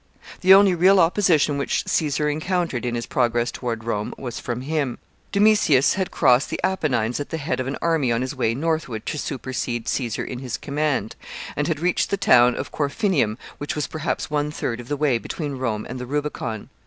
[0.39, 4.97] The only real opposition which Caesar encountered in his progress toward Rome was from him.
[5.31, 9.05] Domitius had crossed the Apennines at the head of an army on his way northward
[9.05, 11.15] to supersede Caesar in his command,
[11.55, 15.19] and had reached the town of Corfinium, which was perhaps one third of the way
[15.19, 16.69] between Rome and the Rubicon.